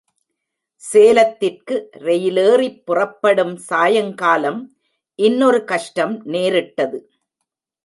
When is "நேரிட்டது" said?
6.25-6.99